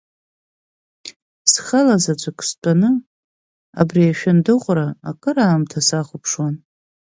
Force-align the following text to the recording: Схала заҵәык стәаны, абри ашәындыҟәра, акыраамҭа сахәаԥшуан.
Схала 1.51 1.95
заҵәык 2.03 2.39
стәаны, 2.47 2.89
абри 3.79 4.03
ашәындыҟәра, 4.11 4.87
акыраамҭа 5.09 5.79
сахәаԥшуан. 5.87 6.55